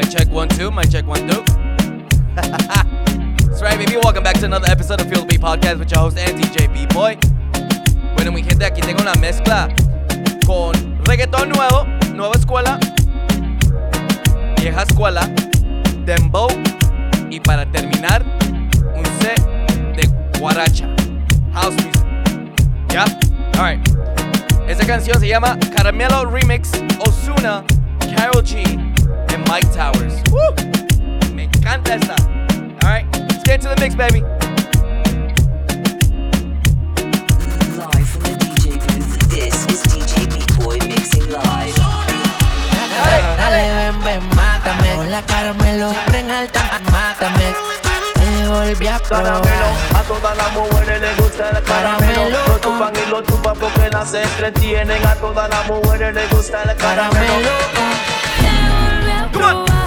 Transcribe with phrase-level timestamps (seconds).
[0.00, 1.44] My check one two, my check one two.
[2.34, 3.98] That's right, baby.
[4.02, 7.18] Welcome back to another episode of the Beat Podcast with your host and DJ B-Boy.
[8.16, 9.68] Bueno, mi gente, aquí tengo una mezcla
[10.46, 10.72] con
[11.04, 11.84] reggaetón nuevo,
[12.14, 12.80] nueva escuela,
[14.56, 15.28] vieja escuela,
[16.06, 16.48] dembow
[17.28, 18.24] y para terminar,
[18.96, 19.38] un set
[19.96, 20.08] de
[20.38, 20.88] guaracha,
[21.52, 22.06] house music.
[22.88, 23.04] ¿Ya?
[23.58, 23.86] Alright.
[24.66, 26.70] Esta canción se llama Caramelo Remix
[27.06, 27.62] Osuna,
[28.16, 28.90] Carol G
[29.32, 30.22] y Mike Towers.
[30.30, 31.34] Woo!
[31.34, 32.14] Me encanta esta.
[32.82, 34.20] Alright, let's get to the mix, baby.
[37.76, 41.74] Live from the DJ booth, this is DJ B-Boy mixing live.
[43.36, 44.96] Dale, ven, ven, mátame.
[44.98, 45.22] Hola,
[46.14, 47.54] en alta, mátame.
[48.48, 49.96] Volví a Caramelo, probar.
[49.96, 52.14] a todas las mujeres les gusta el caramelo.
[52.14, 52.46] Caramelo.
[52.48, 55.06] Lo chupan y lo chupan porque las entretienen.
[55.06, 57.50] A todas las mujeres les gusta el Caramelo, caramelo.
[59.40, 59.79] Te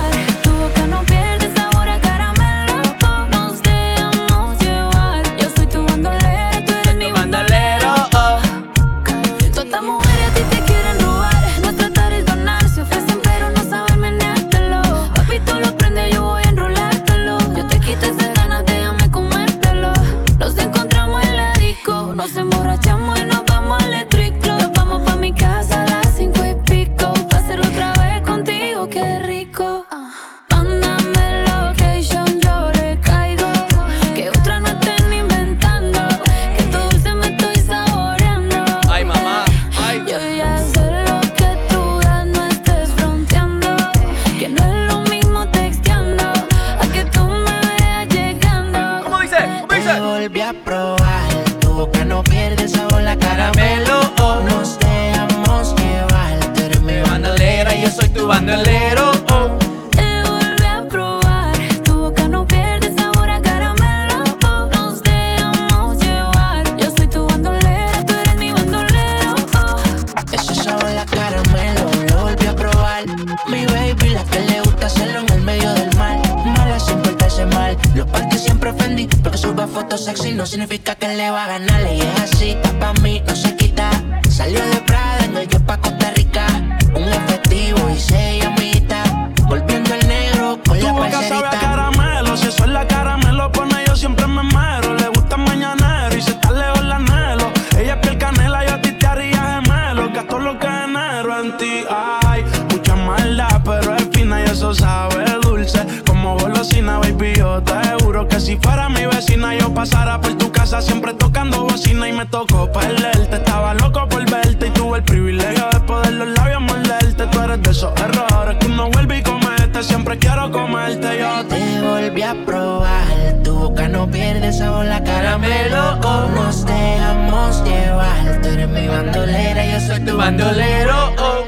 [108.54, 112.72] si fuera mi vecina yo pasara por tu casa siempre tocando bocina y me tocó
[112.72, 113.38] perderte.
[113.38, 117.26] Estaba loco por verte y tuve el privilegio de poder los labios morderte.
[117.28, 119.82] Tú eres de esos errores que uno vuelve y comete.
[119.82, 121.44] Siempre quiero comerte yo.
[121.48, 125.96] te- volví a probar, tu boca no pierde sabor a caramelo.
[126.36, 128.40] Nos dejamos llevar.
[128.44, 131.12] Tú eres mi bandolera, yo soy tu bandolero.
[131.18, 131.43] oh.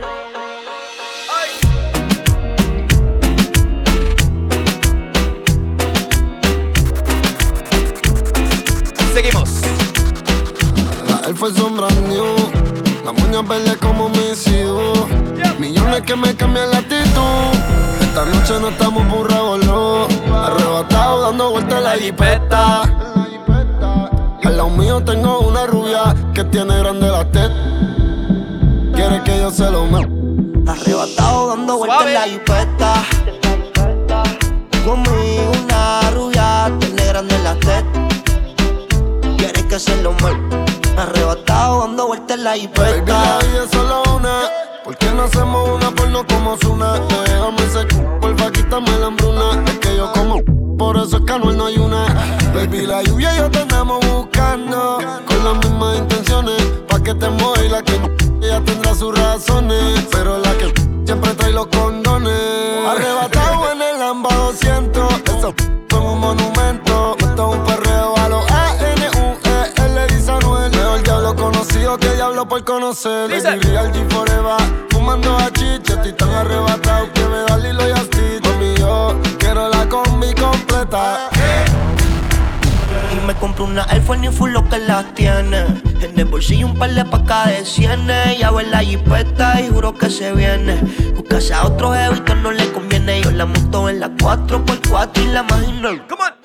[13.43, 14.09] Verde como.
[15.59, 17.51] Millones que me cambian la actitud.
[18.01, 20.07] Esta noche no estamos por revolú.
[20.33, 22.81] Arrebatado dando vueltas en la jipeta.
[24.43, 27.51] Al lado mío tengo una rubia que tiene grande la tet.
[28.93, 29.99] Quiere que yo se lo me.
[30.69, 32.93] Arrebatado dando vueltas en la jipeta.
[34.85, 37.85] Conmigo una rubia, tiene grande la tet.
[39.37, 40.64] Quiere que se lo mueva.
[40.97, 43.03] Arrebatado dando vueltas en la Baby, jipeta.
[43.05, 44.39] la vida es solo una.
[44.83, 46.93] ¿Por qué no hacemos una porno como Zuna?
[47.25, 49.63] Déjame ese c porfa, quítame la hambruna.
[49.65, 50.41] Es que yo como,
[50.77, 52.05] por eso es que Anuel no hay una.
[52.53, 54.99] Baby, la lluvia y yo te andamos buscando.
[55.27, 57.99] Con las mismas intenciones, pa' que te mueva y la que
[58.41, 60.05] ella tendrá sus razones.
[60.11, 60.73] Pero la que
[61.05, 62.04] siempre trae los condones.
[72.47, 73.29] Por conocer.
[73.29, 73.55] Dice.
[73.55, 74.57] Real G Forever.
[74.89, 78.39] Fumando a chicha, estoy tan arrebatado que me da Lilo y Asti.
[78.43, 81.29] Mami, yo quiero la combi completa.
[83.11, 85.65] Y me compro una iPhone y full lo que las tiene.
[86.01, 88.39] En el bolsillo un par de pacas de cienes.
[88.39, 90.81] Ya en la jipeta y juro que se viene.
[91.15, 93.21] Buscase a otro jefe que no le conviene.
[93.21, 95.89] Yo la monto en la 4x4 y la imagino.
[96.07, 96.44] Come on.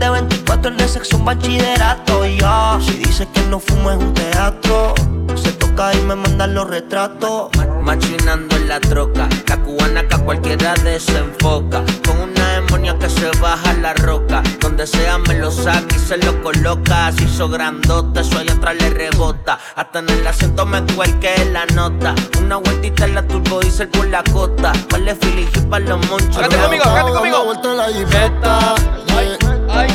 [0.00, 2.24] De 24 en sexo, un bachillerato.
[2.24, 4.94] Y yo, si dice que no fumo es un teatro.
[5.34, 7.50] Se toca y me mandan los retratos.
[7.82, 11.84] Machinando en la troca, la cubana loca, cualquiera desenfoca.
[12.06, 14.42] Con una demonia que se baja la roca.
[14.60, 17.08] Donde sea me lo saca y se lo coloca.
[17.08, 19.58] Así hizo grandota, eso allá atrás le rebota.
[19.76, 22.14] Hasta en el asiento me cuelque la nota.
[22.40, 24.72] Una vueltita en la turbo diesel por la cota.
[24.90, 26.38] Vale Philly y pa' los monchos.
[26.38, 27.44] Cállate conmigo, cállate conmigo.
[27.44, 29.49] Vuelta en la.
[29.72, 29.88] Ay.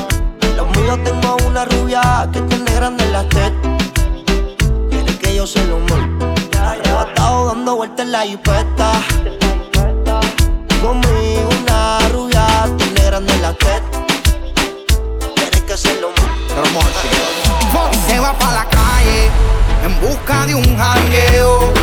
[0.56, 3.72] Los míos tengo una rubia que tiene grande la tetas.
[4.90, 6.34] Quiere que yo se lo mueva.
[6.62, 8.92] Arrebatado dando vueltas en la jipeta.
[10.82, 12.46] Conmigo una rubia
[12.78, 14.02] tiene grande la tetas.
[15.36, 16.26] Quiere que se lo mueva.
[18.08, 19.30] Se va pa' la calle
[19.84, 21.74] en busca de un jangueo.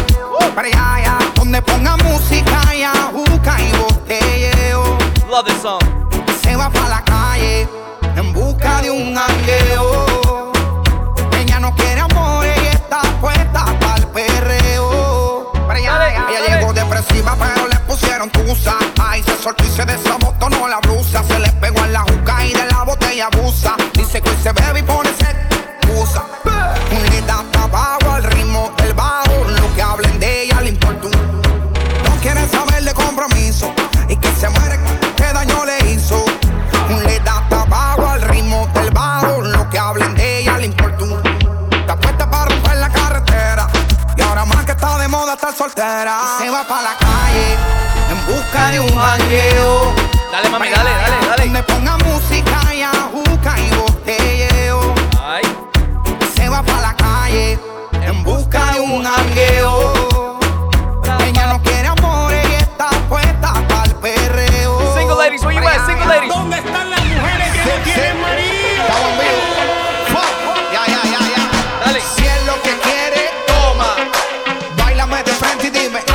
[0.54, 4.98] Para allá, donde ponga música y ajuca y botelleo.
[5.30, 5.82] Love this song.
[6.42, 10.52] Se va pa' la calle en busca de un jangueo.
[11.38, 15.50] Ella no quiere amor y está puesta para el perreo.
[15.66, 16.14] Dale, dale.
[16.28, 18.76] Ella llegó depresiva, pero le pusieron tusa.
[19.00, 21.22] Ay, se soltó y se desabotonó la blusa.
[21.24, 23.76] Se le pegó en la juca y de la botella abusa.
[45.82, 47.56] Y se va para la calle
[48.08, 49.92] en busca de un jangueo.
[50.30, 51.44] Dale, mami, dale, dale, dale.
[51.44, 55.42] Donde ponga música y ajuca y botelleo Ay.
[56.36, 57.58] se va para la calle
[58.00, 60.01] en busca de un jangueo.
[75.72, 76.11] Dime.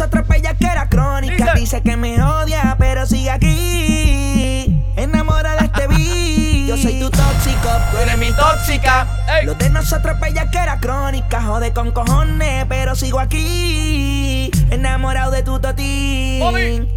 [0.00, 1.52] Nosotros bella que era crónica.
[1.52, 1.82] Dice.
[1.82, 4.82] Que me odia, pero sigue aquí.
[4.96, 6.68] Enamorada de este beat.
[6.68, 9.06] Yo soy tu tóxico, tú eres mi tóxica.
[9.28, 9.44] Ey.
[9.44, 11.42] Lo de nosotros bella que era crónica.
[11.42, 14.50] Jode con cojones, pero sigo aquí.
[14.70, 16.88] Enamorado de tu totín.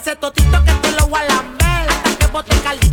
[0.00, 2.89] Ese totito que te lo voy a lamber Hasta que bote caldito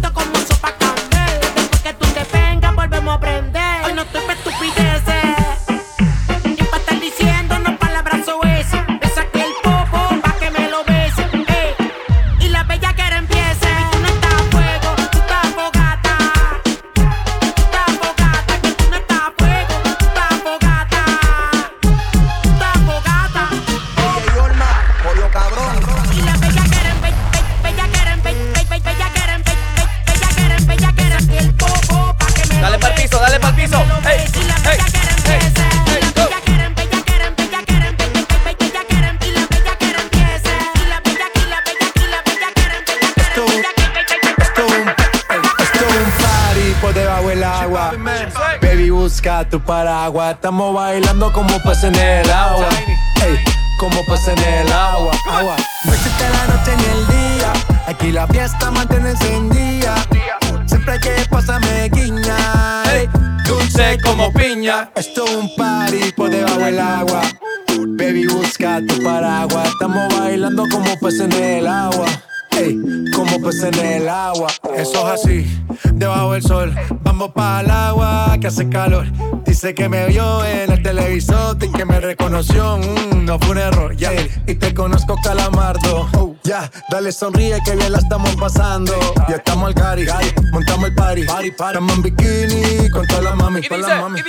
[78.39, 79.05] que hace calor.
[79.45, 82.77] Dice que me vio en el televisor y que me reconoció.
[82.77, 84.11] Mm, no fue un error, ya.
[84.45, 86.07] Y te conozco, calamardo.
[86.13, 88.93] Oh, ya, dale sonríe que bien la estamos pasando.
[89.27, 90.05] Ya estamos al cari,
[90.51, 91.21] montamos el party.
[91.21, 94.21] Estamos en bikini con todas las mami, dice, las mami.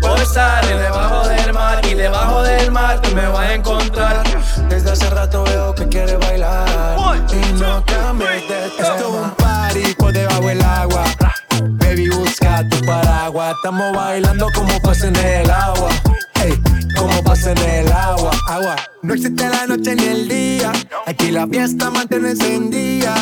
[0.00, 4.24] Posar debajo del mar y debajo del mar tú me vas a encontrar.
[4.68, 8.88] Desde hace rato veo que quieres bailar One, y no cambies de tema.
[8.88, 11.04] Esto es un party por debajo del agua.
[12.66, 13.54] Tu paraguas.
[13.54, 15.90] Estamos bailando como peces en el agua.
[16.42, 16.60] Ey,
[16.96, 18.32] como peces en el agua.
[18.48, 18.76] Agua.
[19.02, 20.72] No existe la noche ni el día.
[21.06, 23.14] Aquí la fiesta mantiene encendida.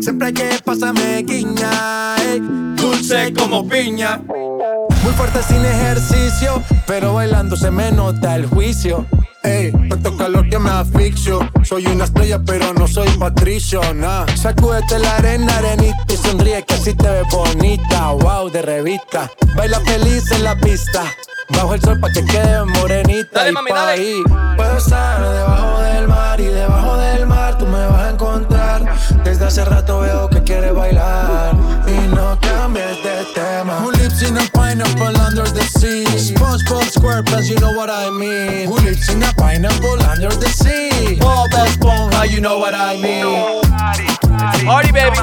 [0.00, 2.16] Siempre hay que pasarme guiña.
[2.16, 2.40] ey,
[2.76, 4.20] dulce como piña.
[4.26, 9.04] Muy fuerte sin ejercicio, pero bailando se me nota el juicio.
[9.44, 11.40] Ey, tanto calor que me asfixio.
[11.64, 14.24] Soy una estrella, pero no soy patricio, nah.
[14.36, 18.10] Sacúdete la arena, arenita y sonríe que así te ves bonita.
[18.12, 19.30] Wow, de revista.
[19.56, 21.04] Baila feliz en la pista.
[21.48, 23.92] Bajo el sol pa' que quede morenita Dale, y mami, pa' dale.
[23.92, 24.22] ahí.
[24.56, 28.51] Puedo estar debajo del mar y debajo del mar tú me vas a encontrar.
[29.24, 31.54] Desde hace rato veo que quieres bailar
[31.86, 33.78] y no cambies de tema.
[33.80, 36.04] Who lives in a pineapple under the sea?
[36.18, 38.68] SpongeBob SquarePants, you know what I mean.
[38.68, 41.18] Who lives in a pineapple under the sea?
[41.20, 43.62] Bob Esponja, you know what I mean.
[44.66, 45.18] Party, baby.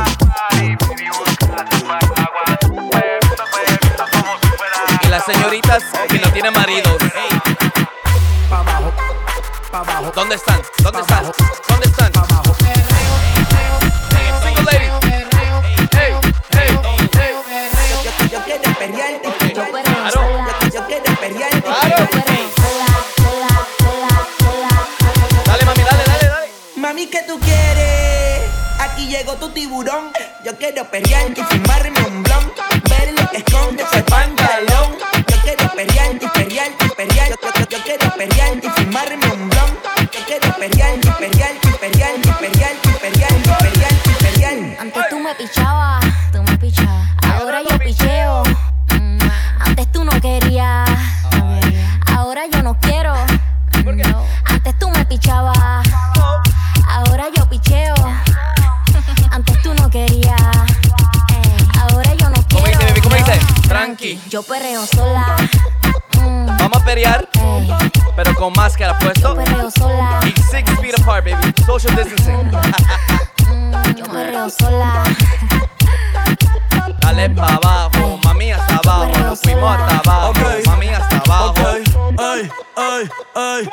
[5.01, 6.97] Y las señoritas que no tienen maridos.
[10.15, 10.61] ¿Dónde están?
[10.83, 11.23] ¿Dónde están?
[11.67, 12.48] ¿Dónde están?
[27.29, 28.49] Tú quieres?
[28.79, 30.11] Aquí llegó tu tiburón.
[30.43, 32.51] Yo quiero perrear y fumarme un blon.
[32.89, 34.97] Ver lo que esconde ese pantalón.
[64.29, 65.35] Yo perreo sola.
[66.13, 67.27] Mm, Vamos a pelear,
[68.15, 69.29] pero con máscara puesto.
[69.29, 70.19] Yo perreo sola.
[70.23, 71.53] Y six feet apart, baby.
[71.65, 72.51] Social distancing.
[73.47, 75.03] Mm, Yo perreo sola.
[77.01, 79.11] Dale pa' abajo, mami hasta abajo.
[79.19, 80.33] Nos fuimos hasta abajo,
[80.65, 81.51] mami hasta abajo.
[81.51, 83.69] Ok, ay, ay, ay.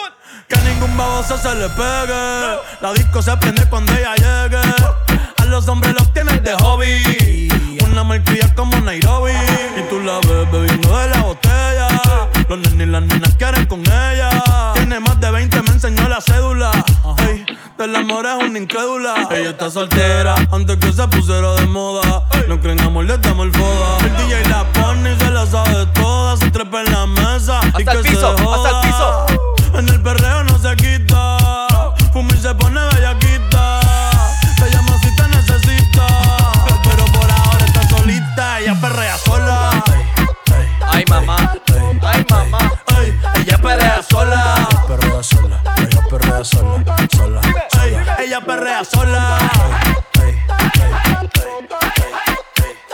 [0.48, 2.58] Que ningún baboso se le pegue.
[2.80, 4.58] La disco se prende cuando ella llegue.
[5.38, 7.48] A los hombres los tienes de hobby.
[7.84, 9.32] Una malcria como Nairobi.
[9.76, 11.88] Y tú la ves bebiendo de la botella.
[12.48, 14.30] Los nenes y las nenas quieren con ella.
[14.74, 16.70] Tiene más de 20, me enseñó la cédula.
[17.28, 17.44] Ey,
[17.78, 19.28] del amor es una incrédula.
[19.30, 22.22] Ella está soltera antes que se pusiera de moda.
[22.48, 23.98] No creen amor, le damos el foda.
[24.00, 26.36] El DJ la pone y se la sabe toda.
[26.36, 27.60] Se trepa en la mesa.
[27.64, 28.80] y Hasta el que piso, se hasta el joda.
[28.82, 29.78] piso.
[29.78, 31.36] En el perreo no se quita.
[32.12, 32.80] Fuma y se pone
[48.18, 49.38] ella perrea sola.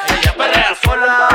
[0.09, 1.29] Ella perrea sola.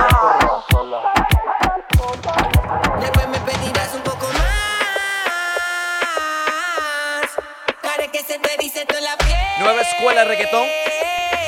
[2.99, 4.43] Después me pedirás un poco más.
[7.81, 9.37] Para que se te dice toda la piel.
[9.59, 10.65] Nueva escuela de reggaetón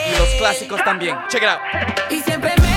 [0.08, 1.18] y los clásicos también.
[1.30, 1.62] Check it out.
[2.12, 2.69] Y siempre me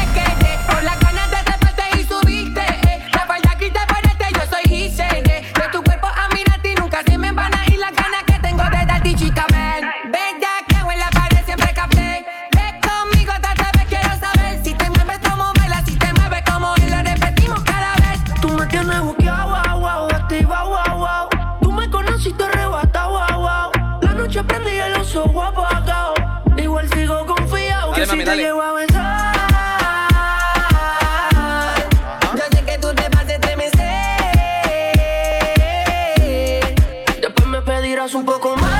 [37.47, 38.71] me pedirás un poco más.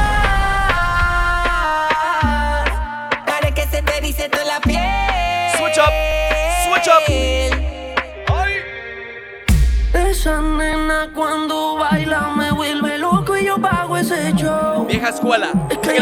[3.27, 4.81] Para que se te dice toda la piel.
[5.59, 5.93] Switch up.
[6.65, 7.03] Switch up.
[8.35, 8.53] Ay.
[9.93, 14.87] Esa nena cuando baila me vuelve loco y yo pago ese show.
[14.87, 15.51] Vieja escuela.
[15.69, 15.99] Es Check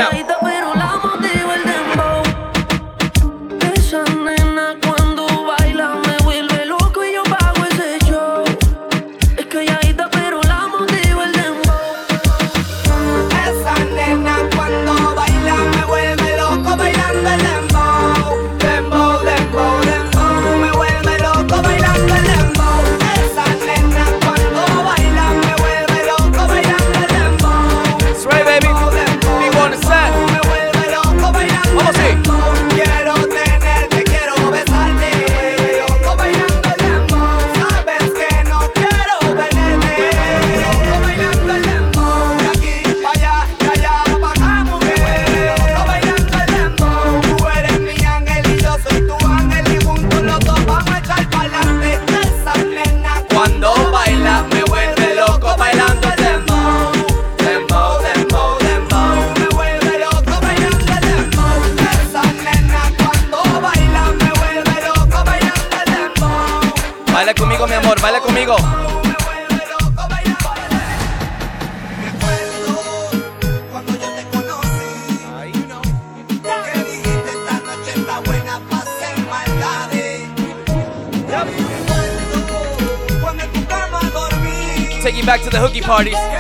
[85.91, 86.40] parties.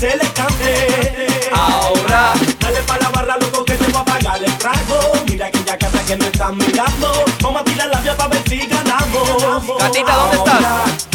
[0.00, 1.50] se le cante.
[1.52, 4.98] Ahora, dale pa' la barra, loco, que te voy a pagar el trago.
[5.28, 7.24] Mira aquella casa que me están mirando.
[7.42, 9.78] Vamos a tirar la vía pa' ver si ganamos.
[9.78, 11.09] Gatita, ¿dónde estás?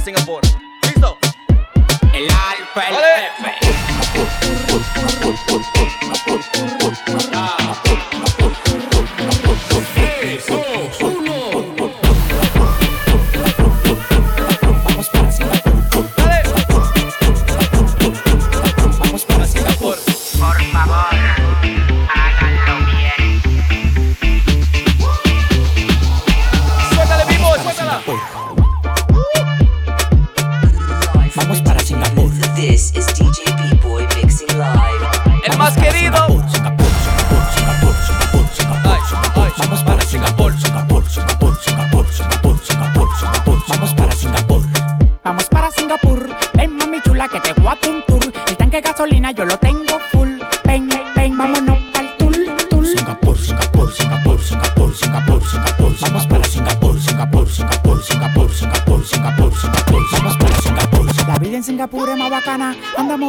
[0.00, 0.40] Singapur.
[0.82, 1.18] ¿Listo?
[2.12, 2.96] El alfa, el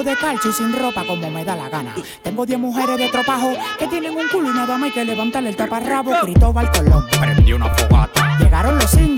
[0.05, 1.95] de calcio y sin ropa como me da la gana.
[2.21, 5.47] Tengo 10 mujeres de tropajo que tienen un culo y nada más y que levantan
[5.47, 6.11] el taparrabo.
[6.21, 7.05] Cristóbal Colón.
[7.19, 8.37] Prendí una fogata.
[8.39, 9.14] Llegaron los indios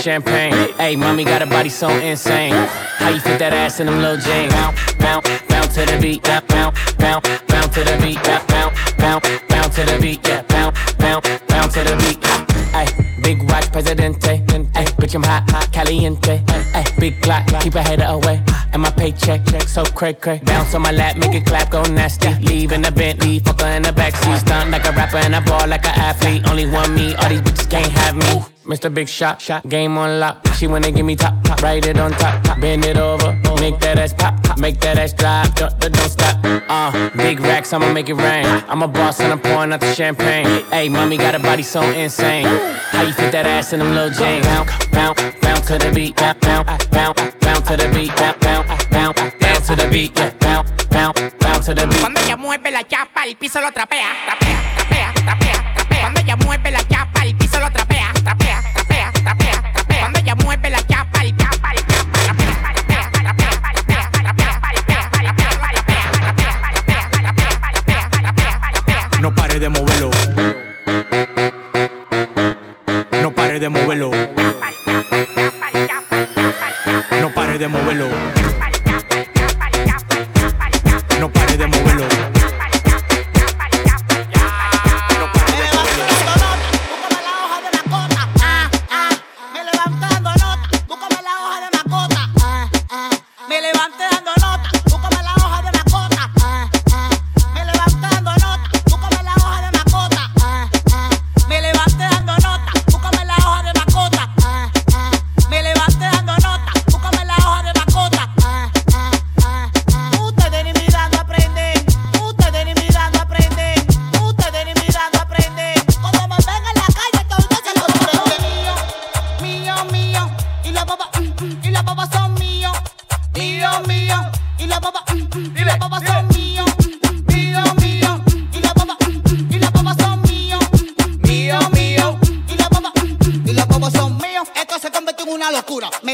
[0.00, 0.72] champagne.
[0.78, 2.52] Hey, mommy got a body so insane.
[2.52, 4.52] How you fit that ass in them little jeans?
[4.52, 6.22] Bounce, bounce, bounce to the beat.
[6.22, 8.22] Bounce, bounce, bounce, bounce to the beat.
[8.24, 10.26] Bounce, bounce, bounce, bounce to the beat.
[10.26, 12.24] Yeah, bounce, bounce, bounce to the beat.
[12.72, 12.86] Hey,
[13.22, 14.42] big watch, presidente.
[14.74, 16.42] Hey, bitch, I'm hot, hot, caliente.
[16.72, 18.42] Hey, big clock, keep a head away.
[18.72, 20.40] And my paycheck, check so cray cray.
[20.44, 22.32] Bounce on my lap, make it clap, go nasty.
[22.40, 24.38] Leave in the Bentley, fucker in the backseat.
[24.38, 26.48] Stunt like a rapper and I ball like an athlete.
[26.48, 28.59] Only one me, all these bitches can't have me.
[28.70, 28.94] Mr.
[28.94, 30.46] Big Shot, shot game on lock.
[30.54, 33.80] She wanna give me top, top, ride it on top, top, bend it over, make
[33.80, 36.38] that ass pop, pop, make that ass drop, don't, don't stop.
[36.44, 38.46] Uh, big racks, I'ma make it rain.
[38.68, 40.64] I'm a boss and I'm pouring out the champagne.
[40.70, 42.46] Hey, mommy got a body so insane.
[42.46, 44.46] How you fit that ass in them little jeans?
[44.46, 48.86] Bounce, bounce, bounce to the beat, bounce, bounce, bounce, bounce to the beat, bounce, bounce,
[48.86, 51.98] bounce, bounce to the beat, yeah, bounce, bounce, bounce to the beat.
[51.98, 56.00] Cuando ella mueve la chapa, el piso lo trapea, trapea, trapea, trapea, trapea.
[56.02, 57.09] Cuando ella mueve la chapa.
[69.60, 70.10] de moverlo.
[73.20, 74.10] No pare de moverlo.
[77.20, 78.39] No pare de moverlo.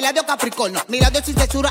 [0.06, 1.68] mira Capricornio, mira de sin censura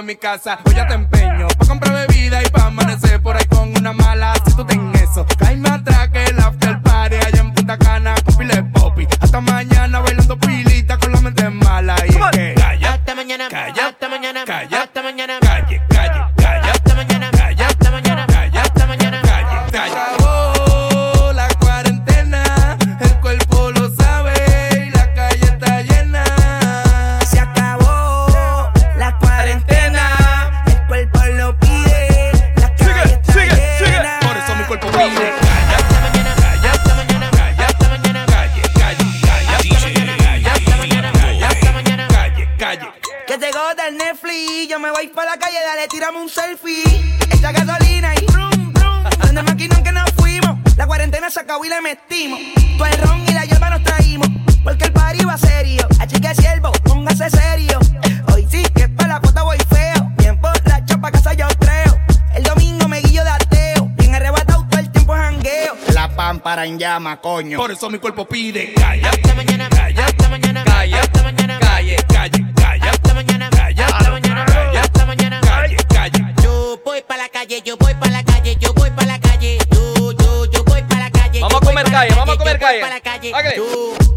[0.00, 0.58] en mi casa.
[0.64, 3.05] Hoy ya te empeño pa' comprar bebida y pa' amanecer
[66.46, 67.58] lámpara en llama, coño.
[67.58, 69.10] Por eso mi cuerpo pide calla.
[69.10, 70.06] Hasta mañana, calla.
[70.06, 71.00] Hasta mañana, calla.
[71.00, 72.90] Hasta mañana, calle, calle, calla.
[72.90, 73.86] Hasta mañana, calla.
[73.86, 74.80] Hasta mañana, calla.
[74.80, 76.34] Hasta mañana, calle, calle.
[76.42, 79.58] Yo voy pa' la calle, yo voy pa' la calle, yo voy pa' la calle.
[79.72, 81.40] Yo, yo, yo voy pa' la calle.
[81.40, 82.80] Vamos a comer calle, vamos a comer calle.
[82.80, 84.15] Voy pa' la calle.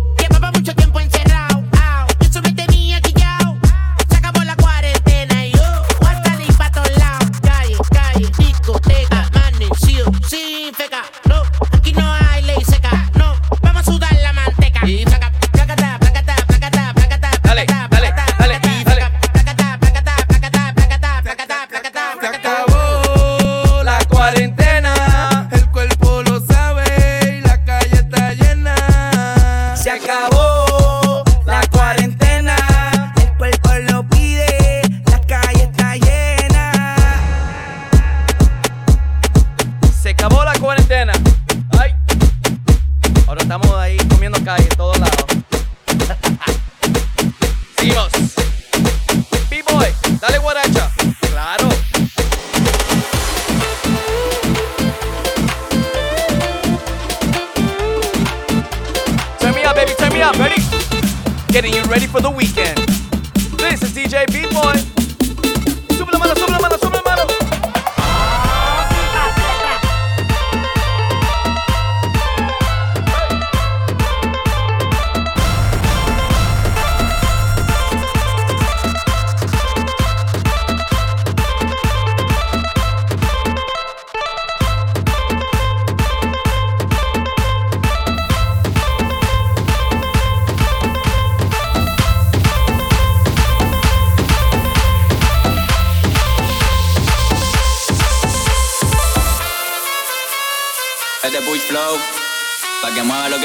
[61.59, 62.77] Getting you ready for the weekend.
[63.59, 64.79] This is DJ B-Boy.
[66.17, 66.68] Mano, mano.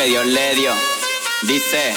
[0.05, 0.73] Que Dios le dio.
[1.43, 1.95] Dice,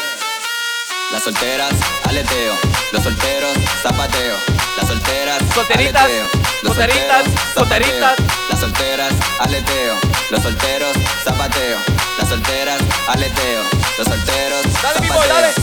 [1.12, 1.74] las solteras,
[2.06, 2.54] aleteo.
[2.92, 4.36] Los solteros, zapateo.
[4.78, 6.26] Las solteras, Solteritas, aleteo.
[6.64, 8.16] Los solteritas, solteros, solteritas.
[8.18, 8.50] zapateo.
[8.50, 9.96] Las solteras, aleteo.
[10.30, 11.78] Los solteros, zapateo.
[12.18, 13.64] Las solteras, aleteo.
[13.98, 15.34] Los solteros, Dale, zapateo.
[15.34, 15.54] Dale.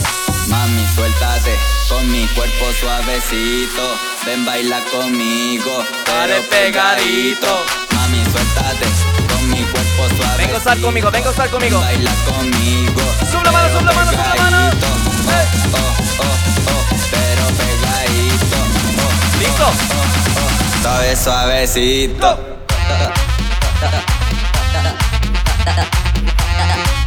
[0.48, 1.54] Mami, suéltate
[1.88, 3.98] con mi cuerpo suavecito.
[4.26, 7.64] Ven, baila conmigo, pero Dale pegadito.
[7.94, 10.36] Mami, suéltate con mi cuerpo suavecito.
[10.38, 11.80] Ven a gozar conmigo, ven a gozar conmigo.
[11.80, 13.02] Baila conmigo.
[13.30, 14.70] Sube la mano, sube la mano, sube la mano.
[14.70, 14.86] pegadito.
[15.74, 15.82] Oh, oh,
[16.18, 16.36] oh,
[16.70, 18.56] oh, pero pegadito.
[18.98, 19.64] Oh, ¿Listo?
[19.64, 22.38] oh, oh, suave, suavecito.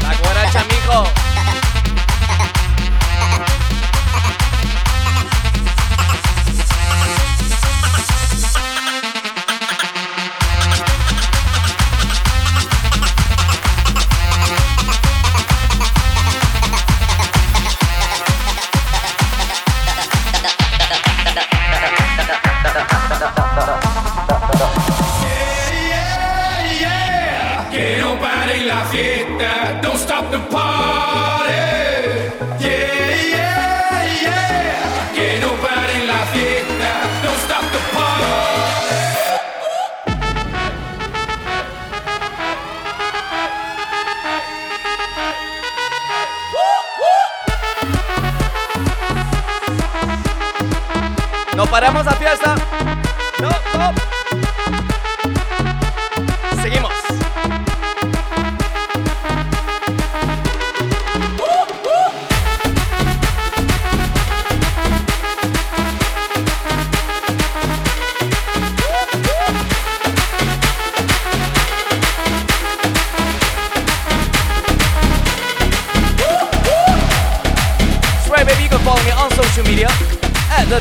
[0.02, 1.27] La guaracha, mijo.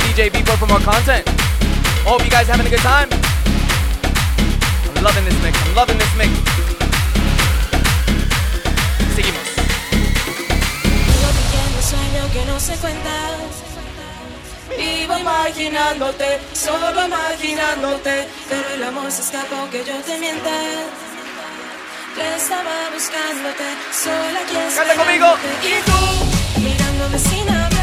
[0.07, 1.24] DJ Beatboy for more content.
[2.07, 3.09] Hope you guys having a good time.
[4.96, 5.54] I'm loving this mix.
[5.66, 6.30] I'm loving this mix.
[9.16, 9.46] Seguimos.
[10.84, 13.11] Vivo viviendo un sueño que no se cuenta.
[14.78, 18.28] Vivo imaginándote, solo imaginándote.
[18.48, 20.50] Pero el amor se escapó que yo te mienta.
[22.16, 25.26] Yo estaba buscándote, sola aquí Canta conmigo.
[25.34, 25.68] esperándote.
[25.68, 27.75] Y tú, mirándome sin hablar.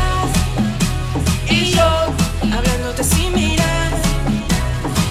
[2.93, 3.91] Hablándote sin mirar.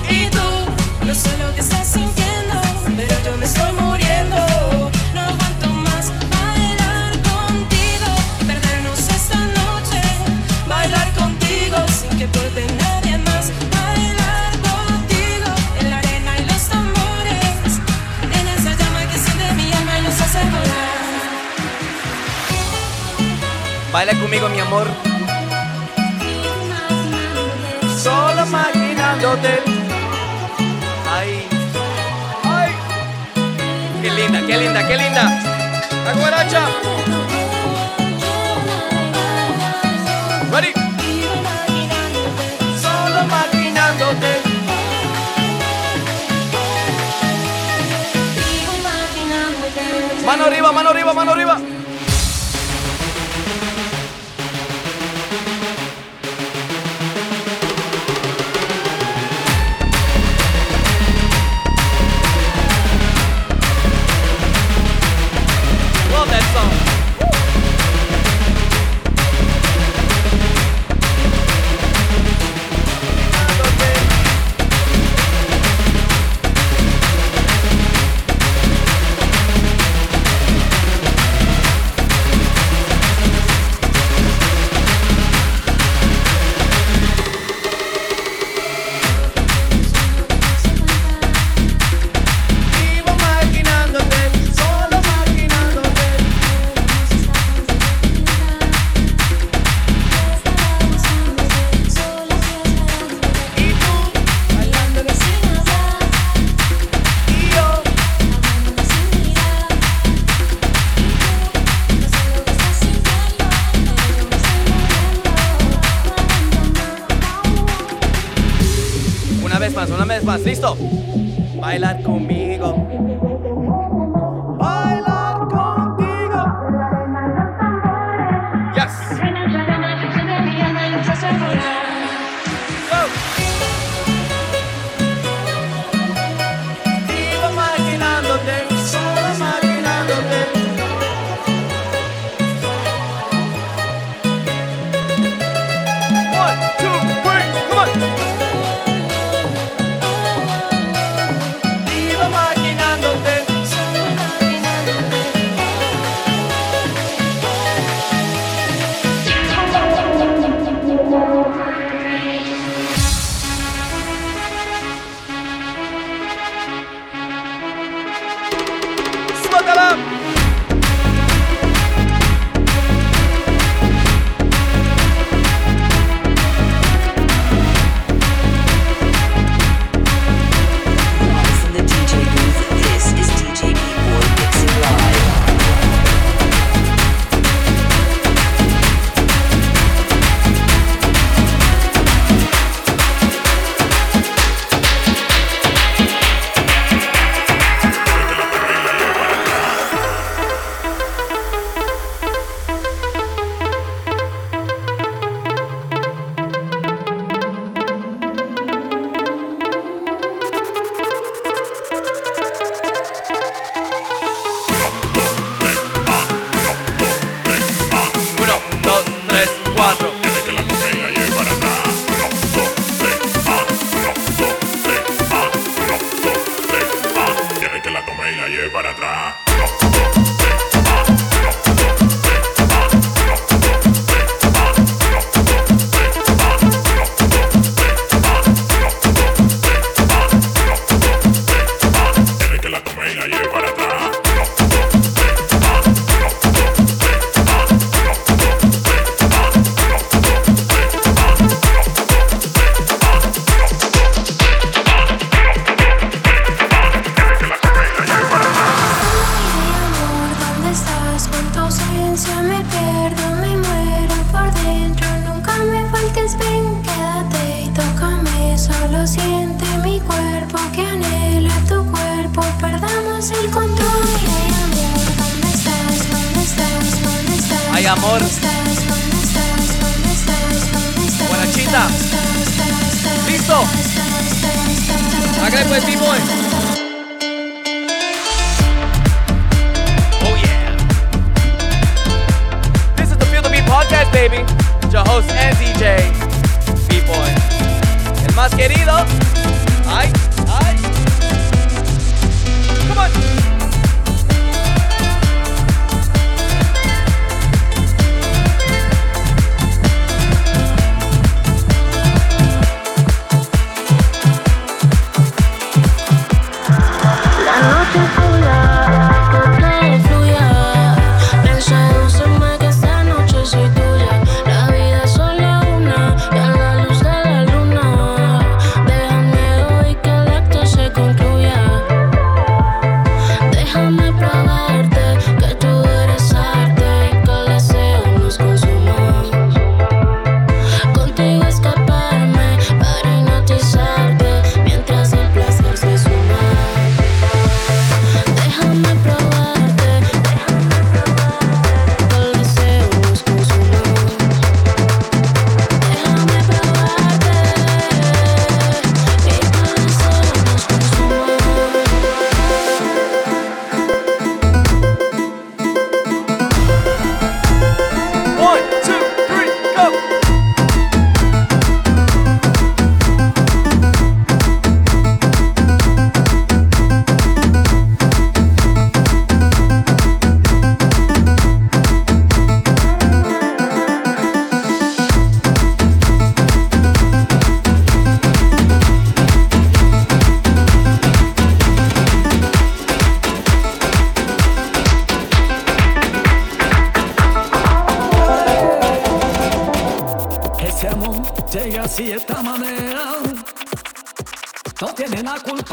[0.09, 2.61] Y tú, no sé lo que estás sintiendo,
[2.97, 4.37] pero yo me estoy muriendo.
[5.15, 8.09] No aguanto más bailar contigo,
[8.47, 10.01] perdernos esta noche.
[10.69, 13.51] Bailar contigo sin que importe nadie más.
[13.71, 17.81] Bailar contigo en la arena y los tambores.
[18.23, 20.93] En esa llama que siente mi alma y nos hace volar.
[23.93, 24.87] Baila conmigo, mi amor.
[28.43, 29.63] Solo imaginándote.
[31.09, 31.47] Ay.
[32.43, 32.73] Ay.
[34.03, 35.25] Qué linda, qué linda, qué linda.
[36.05, 36.67] La guaracha.
[40.51, 40.73] Ready.
[42.83, 44.43] Solo imaginándote.
[50.27, 51.61] Mano arriba, mano arriba, mano arriba.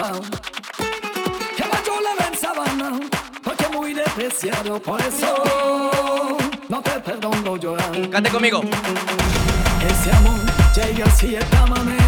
[0.10, 0.22] Guau.
[1.56, 3.00] Que la yo le sabana,
[3.44, 6.32] porque muy despreciado, por eso
[6.68, 8.10] no te perdono llorar.
[8.10, 8.62] Cante conmigo.
[9.88, 10.40] Ese amor
[10.76, 11.99] llega así esta manera.